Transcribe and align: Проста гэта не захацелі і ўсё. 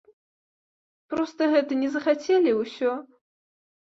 Проста 1.13 1.41
гэта 1.51 1.71
не 1.81 1.89
захацелі 1.97 2.49
і 2.53 2.55
ўсё. 2.63 2.91